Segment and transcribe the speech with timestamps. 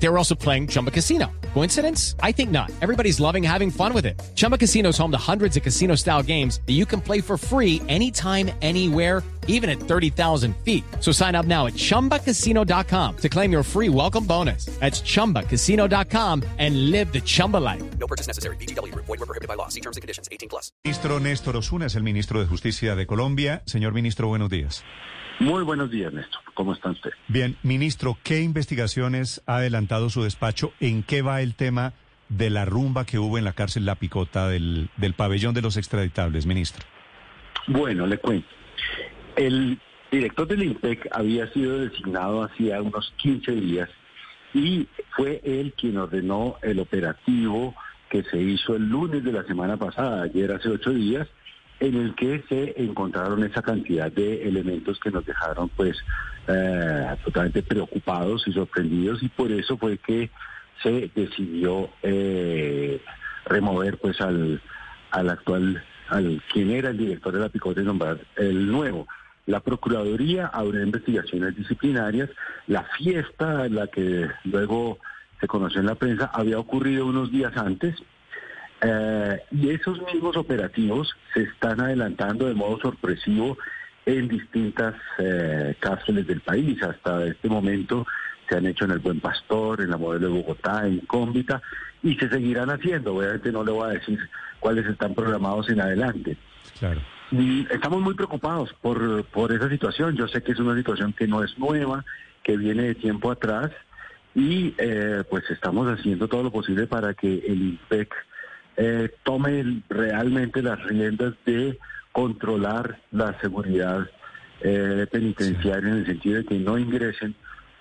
[0.00, 1.30] They were also playing Chumba Casino.
[1.54, 2.14] Coincidence?
[2.22, 2.70] I think not.
[2.80, 4.20] Everybody's loving having fun with it.
[4.34, 7.36] Chumba Casino is home to hundreds of casino style games that you can play for
[7.36, 10.84] free anytime, anywhere, even at 30,000 feet.
[11.00, 14.66] So sign up now at chumbacasino.com to claim your free welcome bonus.
[14.78, 17.82] That's chumbacasino.com and live the Chumba life.
[17.98, 18.56] No purchase necessary.
[18.56, 18.94] BGW.
[18.94, 19.68] Void were prohibited by law.
[19.68, 20.28] See terms and conditions.
[20.30, 20.70] 18 plus.
[20.84, 23.62] Ministro Néstor Osuna es el ministro de Justicia de Colombia.
[23.66, 24.84] Señor ministro, buenos días.
[25.40, 26.40] Muy buenos días, Néstor.
[26.54, 27.10] ¿Cómo está usted?
[27.28, 30.72] Bien, ministro, ¿qué investigaciones ha adelantado su despacho?
[30.80, 31.92] ¿En qué va el tema
[32.28, 35.76] de la rumba que hubo en la cárcel La Picota del, del pabellón de los
[35.76, 36.84] extraditables, ministro?
[37.68, 38.48] Bueno, le cuento.
[39.36, 39.78] El
[40.10, 43.88] director del INPEC había sido designado hacía unos 15 días
[44.54, 47.74] y fue él quien ordenó el operativo
[48.08, 51.28] que se hizo el lunes de la semana pasada, ayer hace ocho días,
[51.80, 55.96] en el que se encontraron esa cantidad de elementos que nos dejaron pues
[56.48, 60.30] eh, totalmente preocupados y sorprendidos y por eso fue que
[60.82, 63.00] se decidió eh,
[63.46, 64.60] remover pues al,
[65.10, 69.06] al actual, al quien era el director de la Picota y nombrar el nuevo.
[69.46, 72.28] La Procuraduría abrió investigaciones disciplinarias.
[72.66, 74.98] La fiesta, la que luego
[75.40, 77.96] se conoció en la prensa, había ocurrido unos días antes.
[78.80, 83.58] Eh, y esos mismos operativos se están adelantando de modo sorpresivo
[84.06, 86.82] en distintas eh, cárceles del país.
[86.82, 88.06] Hasta este momento
[88.48, 91.60] se han hecho en el Buen Pastor, en la Modelo de Bogotá, en Cómbita,
[92.02, 93.16] y se seguirán haciendo.
[93.16, 94.18] Obviamente no le voy a decir
[94.60, 96.36] cuáles están programados en adelante.
[96.78, 97.00] Claro.
[97.30, 100.16] Y estamos muy preocupados por, por esa situación.
[100.16, 102.04] Yo sé que es una situación que no es nueva,
[102.42, 103.70] que viene de tiempo atrás,
[104.34, 108.14] y eh, pues estamos haciendo todo lo posible para que el INPEC
[108.78, 111.78] eh, tome realmente las riendas de
[112.12, 114.08] controlar la seguridad
[114.60, 117.34] eh, penitenciaria en el sentido de que no ingresen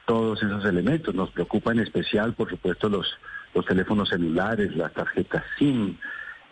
[0.06, 1.16] todos esos elementos.
[1.16, 3.08] Nos preocupa en especial, por supuesto, los,
[3.54, 5.96] los teléfonos celulares, las tarjetas SIM.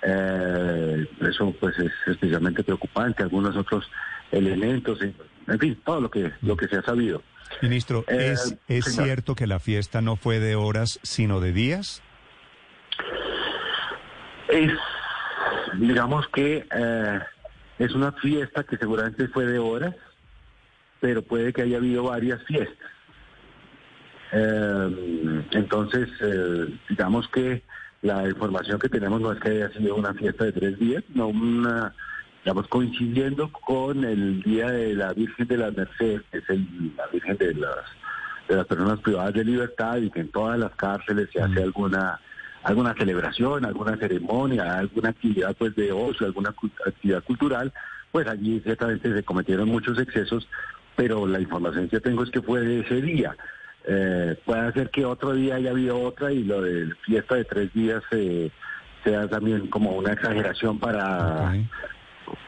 [0.02, 3.86] Eh, eso pues es especialmente preocupante, algunos otros
[4.32, 7.22] elementos, en, fin, todo lo que, lo que se ha sabido.
[7.62, 9.06] Ministro, Eh, ¿es, es señor.
[9.06, 12.02] cierto que la fiesta no fue de horas, sino de días?
[14.56, 14.72] Es,
[15.80, 17.20] digamos que eh,
[17.80, 19.94] es una fiesta que seguramente fue de horas,
[21.02, 22.90] pero puede que haya habido varias fiestas.
[24.32, 27.64] Eh, entonces, eh, digamos que
[28.02, 31.28] la información que tenemos no es que haya sido una fiesta de tres días, no
[31.28, 31.94] una,
[32.44, 37.08] digamos, coincidiendo con el Día de la Virgen de las Mercedes, que es el- la
[37.08, 37.86] Virgen de las,
[38.48, 42.20] de las personas privadas de libertad y que en todas las cárceles se hace alguna
[42.66, 46.50] alguna celebración, alguna ceremonia, alguna actividad pues de ocio, alguna
[46.86, 47.72] actividad cultural,
[48.12, 50.48] pues allí ciertamente se cometieron muchos excesos,
[50.96, 53.38] pero la información que tengo es que fue de ese día.
[53.88, 57.72] Eh, puede ser que otro día haya habido otra y lo de fiesta de tres
[57.72, 58.50] días eh,
[59.04, 61.54] sea también como una exageración para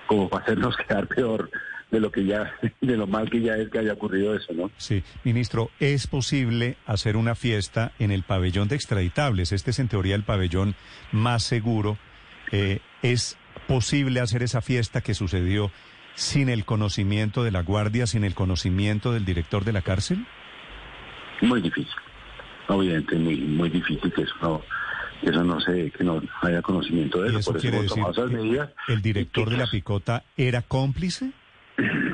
[0.08, 1.48] como para hacernos quedar peor
[1.92, 4.70] de lo que ya de lo mal que ya es que haya ocurrido eso, ¿no?
[4.78, 9.52] Sí, ministro, ¿es posible hacer una fiesta en el pabellón de extraditables?
[9.52, 10.76] Este es en teoría el pabellón
[11.12, 11.98] más seguro.
[12.52, 13.38] Eh, ¿Es
[13.68, 15.72] posible hacer esa fiesta que sucedió
[16.16, 20.26] sin el conocimiento de la guardia, sin el conocimiento del director de la cárcel?
[21.42, 21.94] Muy difícil.
[22.68, 24.62] Obviamente, muy, muy difícil que eso no,
[25.22, 27.40] eso no se, que no haya conocimiento de ¿Y eso.
[27.40, 28.70] eso Por eso quiere decir esas medidas.
[28.88, 31.32] el director de la picota era cómplice?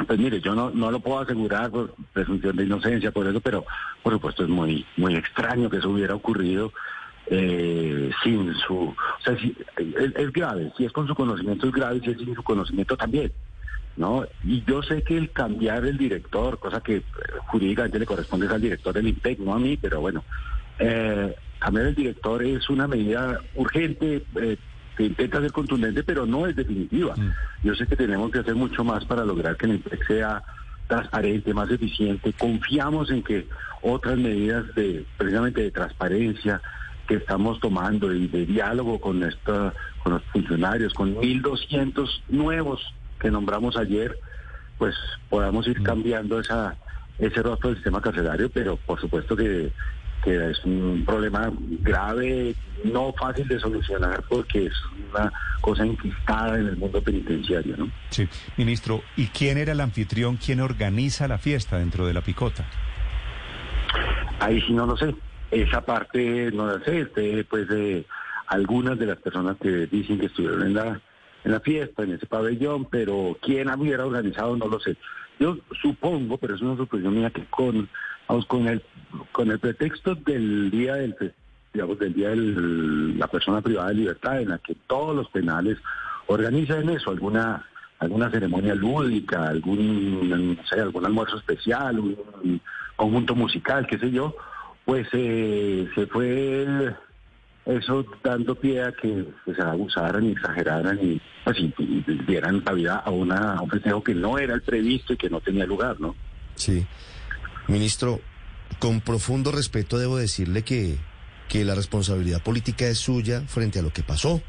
[0.08, 3.66] Pues mire, yo no, no lo puedo asegurar por presunción de inocencia, por eso, pero
[4.02, 6.74] por supuesto es muy, muy extraño que eso hubiera ocurrido
[7.28, 8.76] eh, sin su...
[8.90, 12.36] O sea, si- es, grave, si es con su conocimiento es grave, si es sin
[12.36, 13.32] su conocimiento también.
[13.96, 14.26] ¿no?
[14.44, 17.04] Y yo sé que el cambiar el director, cosa que eh,
[17.48, 20.26] jurídicamente le corresponde es al director del INPEC, no a mí, pero bueno,
[20.80, 24.24] eh, cambiar el director es una medida urgente
[24.96, 27.16] que intenta ser contundente, pero no es definitiva.
[27.16, 27.32] Mm.
[27.64, 30.44] Yo sé que tenemos que hacer mucho más para lograr que el INPEC sea
[30.88, 32.34] transparente, más eficiente.
[32.34, 33.48] Confiamos en que
[33.82, 36.62] otras medidas de precisamente de transparencia
[37.08, 39.74] que estamos tomando y de diálogo con esta,
[40.04, 44.18] con los funcionarios, con 1.200 nuevos que nombramos ayer,
[44.78, 44.96] pues
[45.30, 46.78] podamos ir cambiando esa
[47.20, 49.72] ese rostro del sistema carcelario, pero por supuesto que,
[50.24, 54.74] que es un problema grave, no fácil de solucionar porque es
[55.12, 55.32] una
[55.62, 57.92] cosa enquistada en el mundo penitenciario, ¿no?
[58.10, 58.28] Sí,
[58.58, 62.66] ministro, ¿y quién era el anfitrión, quién organiza la fiesta dentro de la picota?
[64.40, 65.16] Ahí sí no lo sé.
[65.52, 67.02] Esa parte no la sé.
[67.02, 68.06] Este, pues de
[68.48, 71.02] algunas de las personas que dicen que estuvieron en la
[71.44, 74.96] en la fiesta, en ese pabellón, pero quién hubiera organizado no lo sé.
[75.40, 77.90] Yo supongo, pero es una suposición mía, que con,
[78.48, 78.82] con el
[79.32, 81.16] con el pretexto del día del
[81.74, 82.36] digamos del día de
[83.18, 85.78] la persona privada de libertad, en la que todos los penales
[86.28, 87.66] organizan eso, alguna
[88.00, 92.62] alguna ceremonia lúdica, algún algún almuerzo especial, un
[92.96, 94.36] conjunto musical, qué sé yo,
[94.86, 96.94] pues eh, se fue
[97.66, 102.98] eso dando pie a que pues, abusaran y exageraran y pues, y- y dieran cabida
[102.98, 105.98] a, una, a un festejo que no era el previsto y que no tenía lugar,
[106.00, 106.14] ¿no?
[106.56, 106.86] Sí.
[107.68, 108.20] Ministro,
[108.80, 110.98] con profundo respeto debo decirle que,
[111.50, 114.42] que la responsabilidad política es suya frente a lo que pasó.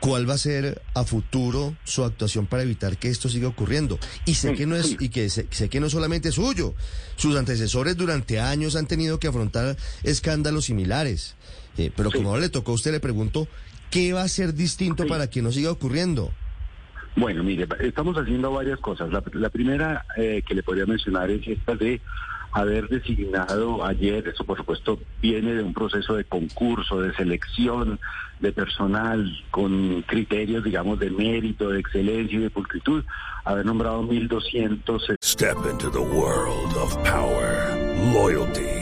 [0.00, 4.00] ¿Cuál va a ser a futuro su actuación para evitar que esto siga ocurriendo?
[4.24, 6.74] Y sé que no es y que sé, sé que no solamente es suyo.
[7.14, 11.36] Sus antecesores durante años han tenido que afrontar escándalos similares.
[11.78, 13.46] Eh, pero como ahora le tocó a usted, le pregunto,
[13.92, 16.32] ¿qué va a ser distinto para que no siga ocurriendo?
[17.14, 19.12] Bueno, mire, estamos haciendo varias cosas.
[19.12, 22.00] La, la primera eh, que le podría mencionar es esta de
[22.52, 27.98] haber designado ayer, eso por supuesto viene de un proceso de concurso, de selección
[28.40, 33.04] de personal con criterios, digamos, de mérito, de excelencia y de pulcritud,
[33.44, 37.76] haber nombrado 1.200 Step into the world of power,
[38.12, 38.81] loyalty,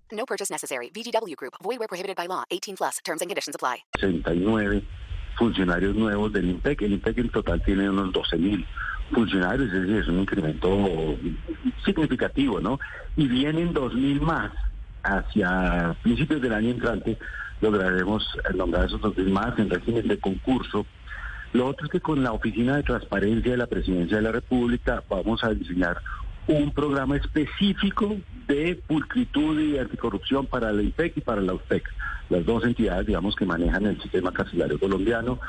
[0.21, 0.91] No purchase necessary.
[0.93, 1.55] VGW Group.
[1.63, 2.43] Void where prohibited by law.
[2.51, 2.99] 18 plus.
[3.03, 3.77] Terms and conditions apply.
[3.97, 4.83] 69
[5.35, 6.83] funcionarios nuevos del IMPEC.
[6.83, 8.67] El IMPEC en total tiene unos 12 mil
[9.11, 11.17] funcionarios, es es un incremento
[11.83, 12.79] significativo, ¿no?
[13.17, 14.51] Y vienen 2 mil más
[15.01, 17.17] hacia principios del año entrante,
[17.59, 18.23] lograremos
[18.53, 20.85] nombrar esos 2 mil más en régimen de concurso.
[21.53, 25.03] Lo otro es que con la Oficina de Transparencia de la Presidencia de la República
[25.09, 25.97] vamos a diseñar
[26.51, 28.17] un programa específico
[28.47, 31.83] de pulcritud y anticorrupción para la IPEC y para la UTEC,
[32.29, 35.39] las dos entidades, digamos, que manejan el sistema carcelario colombiano.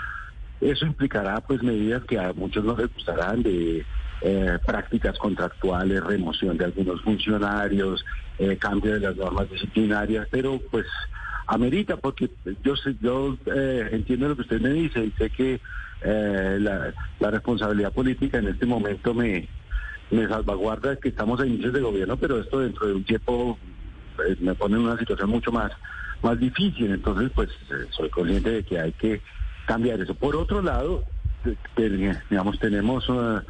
[0.60, 3.84] Eso implicará, pues, medidas que a muchos no les gustarán de
[4.20, 8.04] eh, prácticas contractuales, remoción de algunos funcionarios,
[8.38, 10.86] eh, cambio de las normas disciplinarias, pero, pues,
[11.48, 12.30] amerita, porque
[12.62, 15.60] yo yo eh, entiendo lo que usted me dice y sé que
[16.04, 19.48] eh, la, la responsabilidad política en este momento me,
[20.10, 23.58] me salvaguarda que estamos a inicios de gobierno, pero esto dentro de un tiempo
[24.26, 25.72] eh, me pone en una situación mucho más,
[26.22, 26.92] más difícil.
[26.92, 29.22] Entonces, pues eh, soy consciente de que hay que
[29.66, 30.14] cambiar eso.
[30.14, 31.04] Por otro lado,
[32.28, 33.40] digamos, tenemos eh,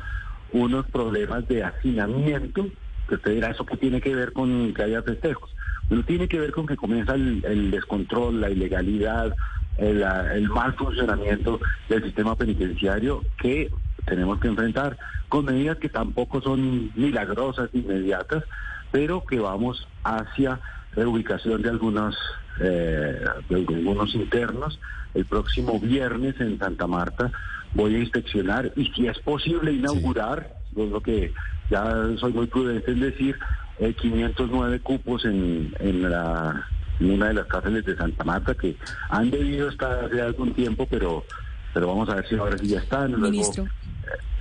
[0.52, 2.66] unos problemas de hacinamiento,
[3.08, 5.50] que usted dirá, ¿eso qué tiene que ver con que haya festejos?
[5.88, 9.34] Bueno, tiene que ver con que comienza el, el descontrol, la ilegalidad,
[9.76, 13.70] el, la- el mal funcionamiento del sistema penitenciario que
[14.06, 18.44] tenemos que enfrentar con medidas que tampoco son milagrosas, inmediatas,
[18.90, 20.60] pero que vamos hacia
[20.94, 22.16] reubicación de algunos,
[22.60, 24.78] eh, de algunos internos.
[25.14, 27.32] El próximo viernes en Santa Marta
[27.74, 31.32] voy a inspeccionar y si es posible inaugurar, es lo que
[31.70, 33.38] ya soy muy prudente en decir,
[33.78, 36.66] eh, 509 cupos en, en, la,
[37.00, 38.76] en una de las cárceles de Santa Marta que
[39.08, 41.24] han debido estar hace algún tiempo, pero,
[41.72, 43.12] pero vamos a ver si ahora sí ya están.
[43.12, 43.66] Luego, Ministro.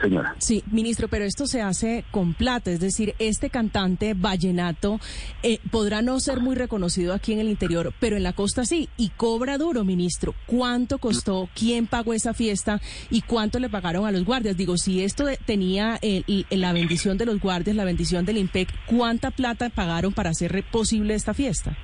[0.02, 0.36] Señora.
[0.40, 5.00] Sí, ministro, pero esto se hace con plata, es decir, este cantante vallenato
[5.44, 8.90] eh, podrá no ser muy reconocido aquí en el interior, pero en la costa sí,
[8.98, 10.34] y cobra duro, ministro.
[10.48, 11.50] ¿Cuánto costó?
[11.56, 12.82] ¿Quién pagó esa fiesta?
[13.10, 14.58] ¿Y cuánto le pagaron a los guardias?
[14.58, 18.38] Digo, si esto de- tenía eh, y- la bendición de los guardias, la bendición del
[18.38, 21.78] IMPEC, ¿cuánta plata pagaron para hacer posible esta fiesta?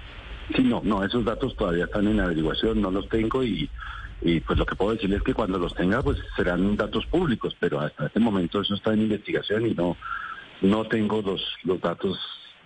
[0.55, 3.69] Sí, no, no, esos datos todavía están en averiguación, no los tengo y,
[4.21, 7.55] y pues lo que puedo decirles es que cuando los tenga pues serán datos públicos,
[7.59, 9.95] pero hasta este momento eso está en investigación y no
[10.61, 12.17] no tengo los los datos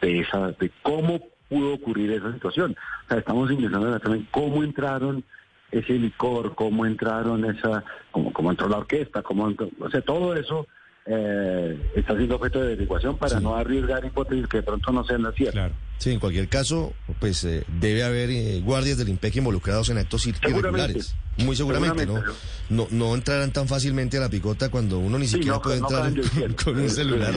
[0.02, 2.76] de esa de cómo pudo ocurrir esa situación.
[3.06, 5.24] O sea, estamos investigando también cómo entraron
[5.70, 10.34] ese licor, cómo entraron esa, cómo, cómo entró la orquesta, cómo entró- o sea, todo
[10.36, 10.66] eso
[11.06, 15.24] eh, está siendo objeto de averiguación para no arriesgar hipótesis que de pronto no sean
[15.24, 15.56] las ciertas.
[15.56, 15.74] Claro.
[15.98, 20.26] Sí, en cualquier caso, pues eh, debe haber eh, guardias del IMPEC involucrados en actos
[20.28, 21.16] irregulares.
[21.38, 22.16] Muy seguramente, ¿no?
[22.16, 25.62] Seguramente, No, no entrarán tan fácilmente a la picota cuando uno ni Sí, siquiera no,
[25.62, 27.34] puede no entrar con, un Es celular.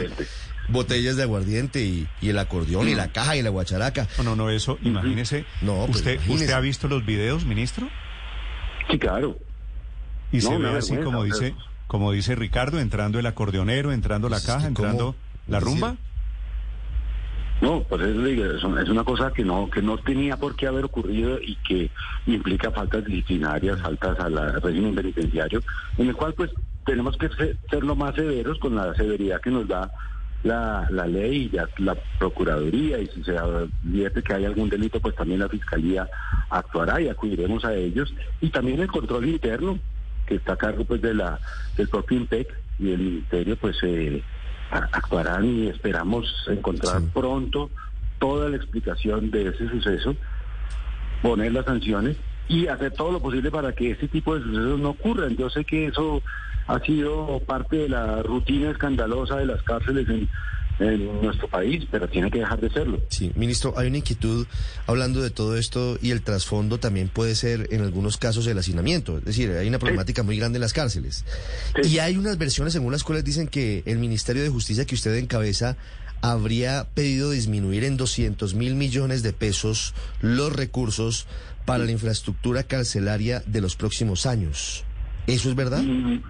[0.68, 4.08] Botellas de aguardiente y, y el acordeón y la caja y la guacharaca.
[4.18, 5.44] No, no, no, eso, imagínese.
[5.60, 6.44] No, pues ¿Usted, imagínese.
[6.44, 7.88] ¿Usted ha visto los videos, ministro?
[8.90, 9.38] Sí, claro.
[10.32, 11.54] Y No, se ve así como dice,
[11.86, 15.14] como dice Ricardo, entrando el acordeonero, entrando la Pues es caja, entrando
[15.46, 15.96] ¿La Es decir, rumba?
[17.64, 20.66] No, pues es, es una- es una cosa que no que no tenía por qué
[20.66, 21.90] haber ocurrido y que
[22.26, 25.62] implica faltas disciplinarias, faltas al régimen penitenciario,
[25.96, 26.50] en el cual pues
[26.84, 29.90] tenemos que ser, lo más severos con la severidad que nos da
[30.42, 35.40] la, ley, ya la Procuraduría, y si se advierte que hay algún delito, pues también
[35.40, 36.06] la Fiscalía
[36.50, 39.78] actuará y acudiremos a ellos, y también el control interno,
[40.26, 41.40] que está a cargo pues de la
[41.78, 42.46] del propio INPEC
[42.78, 44.22] y el Ministerio, pues eh,
[44.92, 47.08] actuarán y esperamos encontrar Sí.
[47.12, 47.70] pronto
[48.18, 50.16] toda la explicación de ese suceso,
[51.22, 52.16] poner las sanciones
[52.48, 55.36] y hacer todo lo posible para que ese tipo de sucesos no ocurran.
[55.36, 56.22] Yo sé que eso
[56.66, 60.28] ha sido parte de la rutina escandalosa de las cárceles en,
[60.78, 63.00] en nuestro país, pero tiene que dejar de serlo.
[63.08, 64.46] Sí, ministro, hay una inquietud
[64.86, 69.18] hablando de todo esto y el trasfondo también puede ser en algunos casos el hacinamiento,
[69.18, 71.24] es decir, hay una problemática muy grande en las cárceles.
[71.82, 71.94] Sí.
[71.94, 75.14] Y hay unas versiones según las cuales dicen que el Ministerio de Justicia que usted
[75.14, 75.76] encabeza
[76.22, 81.26] habría pedido disminuir en 200 mil millones de pesos los recursos
[81.66, 84.84] para la infraestructura carcelaria de los próximos años.
[85.26, 85.82] ¿Eso es verdad?
[85.82, 86.20] Mm,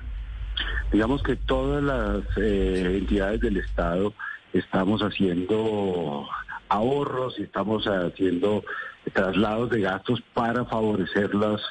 [0.92, 4.14] Digamos que todas las eh, entidades del Estado
[4.54, 6.26] estamos haciendo
[6.68, 8.64] ahorros y estamos haciendo
[9.12, 11.62] traslados de gastos para favorecer los,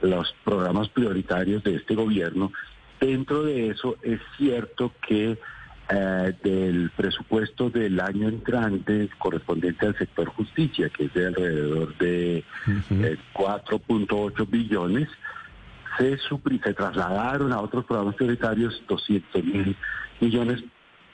[0.00, 2.52] los programas prioritarios de este gobierno.
[3.00, 5.38] Dentro de eso es cierto que
[5.90, 12.38] eh, del presupuesto del año entrante correspondiente al sector justicia, que es de alrededor de
[12.38, 15.08] eh, 4.8 billones,
[15.96, 19.76] se, se trasladaron a otros programas prioritarios 200 mil
[20.20, 20.62] millones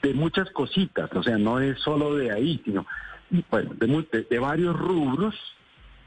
[0.05, 2.85] de muchas cositas, o sea, no es solo de ahí, sino
[3.49, 5.33] bueno, de varios rubros.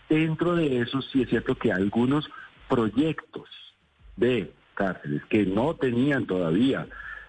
[0.09, 2.31] Dentro de eso sí es cierto que algunos
[2.69, 3.49] proyectos
[4.17, 6.87] de cárceles que no tenían todavía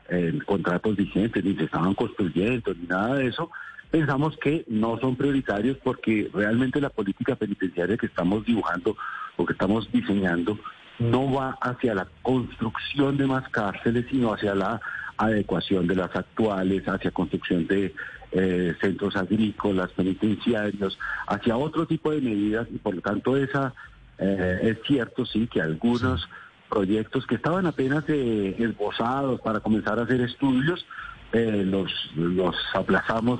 [0.09, 3.49] eh, contratos vigentes, ni se estaban construyendo, ni nada de eso,
[3.89, 8.95] pensamos que no son prioritarios porque realmente la política penitenciaria que estamos dibujando
[9.37, 10.59] o que estamos diseñando
[10.99, 14.79] no va hacia la construcción de más cárceles, sino hacia la
[15.19, 17.93] adecuación de las actuales, hacia construcción de
[18.31, 20.97] eh, centros agrícolas, penitenciarios,
[21.27, 23.73] hacia otro tipo de medidas y por lo tanto esa
[24.17, 26.27] eh, es cierto sí que algunos
[26.69, 30.85] proyectos que estaban apenas eh, esbozados para comenzar a hacer estudios
[31.31, 33.39] los los aplazamos